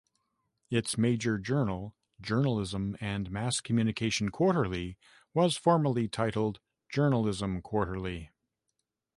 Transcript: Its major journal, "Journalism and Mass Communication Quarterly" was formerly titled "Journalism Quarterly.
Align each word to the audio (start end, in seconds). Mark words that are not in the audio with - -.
Its 0.71 0.97
major 0.97 1.37
journal, 1.37 1.93
"Journalism 2.19 2.97
and 2.99 3.29
Mass 3.29 3.61
Communication 3.61 4.29
Quarterly" 4.29 4.97
was 5.35 5.57
formerly 5.57 6.07
titled 6.07 6.59
"Journalism 6.89 7.61
Quarterly. 7.61 8.31